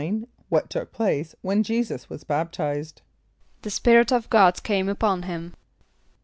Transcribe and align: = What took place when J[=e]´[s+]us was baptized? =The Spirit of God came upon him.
= 0.27 0.35
What 0.49 0.67
took 0.71 0.91
place 0.91 1.35
when 1.43 1.61
J[=e]´[s+]us 1.61 2.09
was 2.09 2.23
baptized? 2.23 3.03
=The 3.61 3.69
Spirit 3.69 4.11
of 4.11 4.31
God 4.31 4.63
came 4.63 4.89
upon 4.89 5.21
him. 5.21 5.53